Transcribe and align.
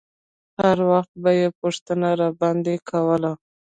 هر 0.59 0.77
وخت 0.91 1.11
به 1.23 1.31
يې 1.39 1.47
پوښتنه 1.59 2.07
راباندې 2.21 2.75
کوله. 2.89 3.31